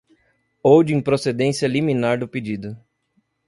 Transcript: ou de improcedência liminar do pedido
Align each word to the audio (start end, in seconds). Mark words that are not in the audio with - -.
ou 0.63 0.83
de 0.83 0.95
improcedência 0.95 1.67
liminar 1.67 2.17
do 2.17 2.27
pedido 2.27 2.75